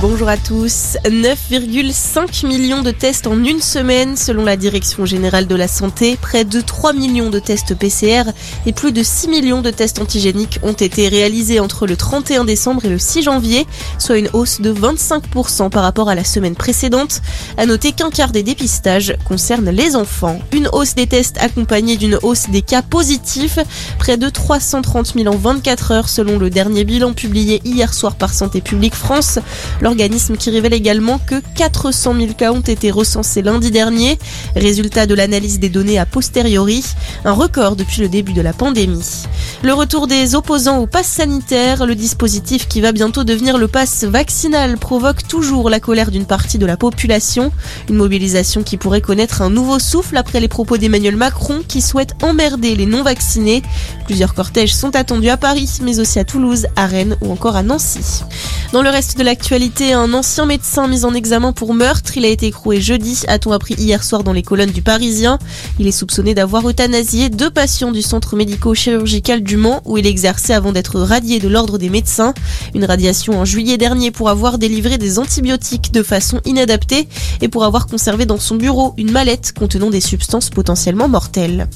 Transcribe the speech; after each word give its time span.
Bonjour 0.00 0.30
à 0.30 0.38
tous. 0.38 0.96
9,5 1.04 2.46
millions 2.46 2.80
de 2.80 2.90
tests 2.90 3.26
en 3.26 3.44
une 3.44 3.60
semaine 3.60 4.16
selon 4.16 4.46
la 4.46 4.56
Direction 4.56 5.04
générale 5.04 5.46
de 5.46 5.54
la 5.54 5.68
santé. 5.68 6.16
Près 6.18 6.46
de 6.46 6.62
3 6.62 6.94
millions 6.94 7.28
de 7.28 7.38
tests 7.38 7.74
PCR 7.74 8.22
et 8.64 8.72
plus 8.72 8.92
de 8.92 9.02
6 9.02 9.28
millions 9.28 9.60
de 9.60 9.70
tests 9.70 10.00
antigéniques 10.00 10.58
ont 10.62 10.72
été 10.72 11.08
réalisés 11.08 11.60
entre 11.60 11.86
le 11.86 11.98
31 11.98 12.44
décembre 12.44 12.86
et 12.86 12.88
le 12.88 12.98
6 12.98 13.24
janvier, 13.24 13.66
soit 13.98 14.16
une 14.16 14.30
hausse 14.32 14.62
de 14.62 14.72
25% 14.72 15.68
par 15.68 15.82
rapport 15.82 16.08
à 16.08 16.14
la 16.14 16.24
semaine 16.24 16.54
précédente. 16.54 17.20
À 17.58 17.66
noter 17.66 17.92
qu'un 17.92 18.08
quart 18.08 18.32
des 18.32 18.42
dépistages 18.42 19.14
concerne 19.26 19.68
les 19.68 19.96
enfants. 19.96 20.38
Une 20.52 20.70
hausse 20.72 20.94
des 20.94 21.08
tests 21.08 21.36
accompagnée 21.36 21.98
d'une 21.98 22.18
hausse 22.22 22.48
des 22.48 22.62
cas 22.62 22.80
positifs. 22.80 23.58
Près 23.98 24.16
de 24.16 24.30
330 24.30 25.12
000 25.14 25.26
en 25.26 25.36
24 25.36 25.92
heures 25.92 26.08
selon 26.08 26.38
le 26.38 26.48
dernier 26.48 26.84
bilan 26.84 27.12
publié 27.12 27.60
hier 27.66 27.92
soir 27.92 28.14
par 28.14 28.32
Santé 28.32 28.62
publique 28.62 28.94
France. 28.94 29.38
L'organisme 29.90 30.36
qui 30.36 30.50
révèle 30.50 30.72
également 30.72 31.18
que 31.18 31.42
400 31.56 32.14
000 32.14 32.34
cas 32.34 32.52
ont 32.52 32.60
été 32.60 32.92
recensés 32.92 33.42
lundi 33.42 33.72
dernier, 33.72 34.20
résultat 34.54 35.06
de 35.06 35.14
l'analyse 35.16 35.58
des 35.58 35.68
données 35.68 35.98
a 35.98 36.06
posteriori, 36.06 36.84
un 37.24 37.32
record 37.32 37.74
depuis 37.74 38.00
le 38.00 38.08
début 38.08 38.32
de 38.32 38.40
la 38.40 38.52
pandémie. 38.52 39.24
Le 39.64 39.74
retour 39.74 40.06
des 40.06 40.36
opposants 40.36 40.78
au 40.78 40.86
pass 40.86 41.08
sanitaire, 41.08 41.86
le 41.86 41.96
dispositif 41.96 42.68
qui 42.68 42.80
va 42.80 42.92
bientôt 42.92 43.24
devenir 43.24 43.58
le 43.58 43.66
pass 43.66 44.04
vaccinal, 44.04 44.78
provoque 44.78 45.26
toujours 45.26 45.68
la 45.68 45.80
colère 45.80 46.12
d'une 46.12 46.24
partie 46.24 46.58
de 46.58 46.66
la 46.66 46.76
population. 46.76 47.50
Une 47.88 47.96
mobilisation 47.96 48.62
qui 48.62 48.76
pourrait 48.76 49.00
connaître 49.00 49.42
un 49.42 49.50
nouveau 49.50 49.80
souffle 49.80 50.16
après 50.16 50.38
les 50.38 50.46
propos 50.46 50.78
d'Emmanuel 50.78 51.16
Macron 51.16 51.62
qui 51.66 51.80
souhaite 51.80 52.14
emmerder 52.22 52.76
les 52.76 52.86
non-vaccinés. 52.86 53.64
Plusieurs 54.06 54.34
cortèges 54.34 54.72
sont 54.72 54.94
attendus 54.94 55.30
à 55.30 55.36
Paris, 55.36 55.80
mais 55.82 55.98
aussi 55.98 56.20
à 56.20 56.24
Toulouse, 56.24 56.68
à 56.76 56.86
Rennes 56.86 57.16
ou 57.20 57.32
encore 57.32 57.56
à 57.56 57.64
Nancy. 57.64 58.22
Dans 58.72 58.82
le 58.82 58.90
reste 58.90 59.18
de 59.18 59.24
l'actualité, 59.24 59.94
un 59.94 60.14
ancien 60.14 60.46
médecin 60.46 60.86
mis 60.86 61.04
en 61.04 61.12
examen 61.12 61.52
pour 61.52 61.74
meurtre, 61.74 62.16
il 62.16 62.24
a 62.24 62.28
été 62.28 62.46
écroué 62.46 62.80
jeudi, 62.80 63.20
a-t-on 63.26 63.50
appris 63.50 63.74
hier 63.74 64.04
soir 64.04 64.22
dans 64.22 64.32
les 64.32 64.44
colonnes 64.44 64.70
du 64.70 64.80
Parisien. 64.80 65.40
Il 65.80 65.88
est 65.88 65.92
soupçonné 65.92 66.34
d'avoir 66.34 66.68
euthanasié 66.68 67.30
deux 67.30 67.50
patients 67.50 67.90
du 67.90 68.00
centre 68.00 68.36
médico-chirurgical 68.36 69.42
du 69.42 69.56
Mans 69.56 69.82
où 69.86 69.98
il 69.98 70.06
exerçait 70.06 70.54
avant 70.54 70.70
d'être 70.70 71.00
radié 71.00 71.40
de 71.40 71.48
l'ordre 71.48 71.78
des 71.78 71.90
médecins. 71.90 72.32
Une 72.72 72.84
radiation 72.84 73.40
en 73.40 73.44
juillet 73.44 73.76
dernier 73.76 74.12
pour 74.12 74.28
avoir 74.28 74.56
délivré 74.56 74.98
des 74.98 75.18
antibiotiques 75.18 75.90
de 75.90 76.04
façon 76.04 76.40
inadaptée 76.44 77.08
et 77.40 77.48
pour 77.48 77.64
avoir 77.64 77.88
conservé 77.88 78.24
dans 78.24 78.38
son 78.38 78.54
bureau 78.54 78.94
une 78.96 79.10
mallette 79.10 79.52
contenant 79.52 79.90
des 79.90 80.00
substances 80.00 80.48
potentiellement 80.48 81.08
mortelles. 81.08 81.66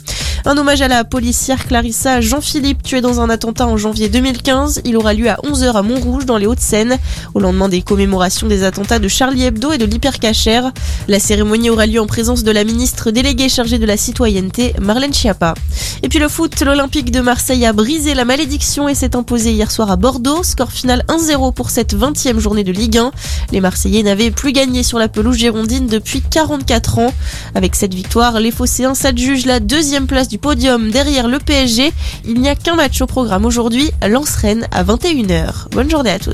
Un 0.46 0.58
hommage 0.58 0.82
à 0.82 0.88
la 0.88 1.04
policière 1.04 1.66
Clarissa 1.66 2.20
Jean-Philippe, 2.20 2.82
tuée 2.82 3.00
dans 3.00 3.22
un 3.22 3.30
attentat 3.30 3.66
en 3.66 3.78
janvier 3.78 4.10
2015. 4.10 4.82
Il 4.84 4.98
aura 4.98 5.14
lieu 5.14 5.30
à 5.30 5.36
11h 5.36 5.72
à 5.72 5.80
Montrouge, 5.80 6.26
dans 6.26 6.36
les 6.36 6.44
Hauts-de-Seine, 6.44 6.98
au 7.32 7.40
lendemain 7.40 7.70
des 7.70 7.80
commémorations 7.80 8.46
des 8.46 8.62
attentats 8.62 8.98
de 8.98 9.08
Charlie 9.08 9.44
Hebdo 9.44 9.72
et 9.72 9.78
de 9.78 9.86
l'hypercachère. 9.86 10.70
La 11.08 11.18
cérémonie 11.18 11.70
aura 11.70 11.86
lieu 11.86 11.98
en 11.98 12.06
présence 12.06 12.44
de 12.44 12.50
la 12.50 12.64
ministre 12.64 13.10
déléguée 13.10 13.48
chargée 13.48 13.78
de 13.78 13.86
la 13.86 13.96
citoyenneté, 13.96 14.74
Marlène 14.82 15.14
Schiappa. 15.14 15.54
Et 16.02 16.10
puis 16.10 16.18
le 16.18 16.28
foot, 16.28 16.60
l'Olympique 16.60 17.10
de 17.10 17.22
Marseille 17.22 17.64
a 17.64 17.72
brisé 17.72 18.12
la 18.12 18.26
malédiction 18.26 18.86
et 18.86 18.94
s'est 18.94 19.16
imposé 19.16 19.52
hier 19.52 19.70
soir 19.70 19.90
à 19.90 19.96
Bordeaux. 19.96 20.42
Score 20.42 20.72
final 20.72 21.06
1-0 21.08 21.54
pour 21.54 21.70
cette 21.70 21.94
20e 21.94 22.38
journée 22.38 22.64
de 22.64 22.72
Ligue 22.72 22.98
1. 22.98 23.12
Les 23.52 23.62
Marseillais 23.62 24.02
n'avaient 24.02 24.30
plus 24.30 24.52
gagné 24.52 24.82
sur 24.82 24.98
la 24.98 25.08
pelouse 25.08 25.38
girondine 25.38 25.86
depuis 25.86 26.20
44 26.20 26.98
ans. 26.98 27.14
Avec 27.54 27.74
cette 27.74 27.94
victoire, 27.94 28.40
les 28.40 28.50
Phocéens 28.50 28.94
s'adjugent 28.94 29.46
la 29.46 29.60
deuxième 29.60 30.06
place 30.06 30.28
podium 30.38 30.90
derrière 30.90 31.28
le 31.28 31.38
PSG. 31.38 31.92
Il 32.24 32.40
n'y 32.40 32.48
a 32.48 32.54
qu'un 32.54 32.76
match 32.76 33.00
au 33.00 33.06
programme 33.06 33.44
aujourd'hui, 33.44 33.90
Lens-Rennes 34.06 34.66
à 34.70 34.84
21h. 34.84 35.68
Bonne 35.70 35.90
journée 35.90 36.10
à 36.10 36.18
tous. 36.18 36.32